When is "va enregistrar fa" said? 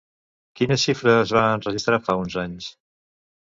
1.39-2.17